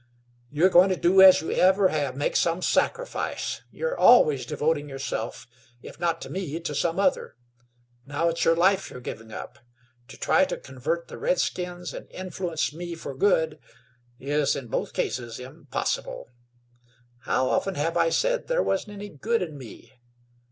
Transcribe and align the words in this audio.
"You're 0.49 0.69
going 0.69 0.89
to 0.89 0.95
do 0.95 1.21
as 1.21 1.41
you 1.41 1.51
ever 1.51 1.89
have 1.89 2.15
make 2.15 2.35
some 2.35 2.63
sacrifice. 2.63 3.61
You 3.69 3.85
are 3.85 3.95
always 3.99 4.47
devoting 4.47 4.89
yourself; 4.89 5.45
if 5.83 5.99
not 5.99 6.19
to 6.21 6.29
me, 6.31 6.59
to 6.59 6.73
some 6.73 6.99
other. 6.99 7.35
Now 8.07 8.27
it's 8.29 8.43
your 8.43 8.55
life 8.55 8.89
you're 8.89 8.99
giving 8.99 9.31
up. 9.31 9.59
To 10.07 10.17
try 10.17 10.45
to 10.45 10.57
convert 10.57 11.07
the 11.07 11.19
redskins 11.19 11.93
and 11.93 12.09
influence 12.09 12.73
me 12.73 12.95
for 12.95 13.13
good 13.13 13.59
is 14.19 14.55
in 14.55 14.69
both 14.69 14.93
cases 14.93 15.39
impossible. 15.39 16.25
How 17.25 17.49
often 17.51 17.75
have 17.75 17.95
I 17.95 18.09
said 18.09 18.47
there 18.47 18.63
wasn't 18.63 18.93
any 18.93 19.09
good 19.09 19.43
in 19.43 19.55
me! 19.55 19.91